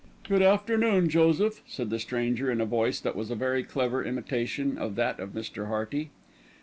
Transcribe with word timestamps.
"Good 0.27 0.41
afternoon, 0.41 1.09
Joseph," 1.09 1.61
said 1.67 1.91
the 1.91 1.99
stranger 1.99 2.49
in 2.49 2.59
a 2.59 2.65
voice 2.65 2.99
that 2.99 3.15
was 3.15 3.29
a 3.29 3.35
very 3.35 3.61
clever 3.63 4.03
imitation 4.03 4.75
of 4.79 4.95
that 4.95 5.19
of 5.19 5.33
Mr. 5.33 5.67
Hearty. 5.67 6.09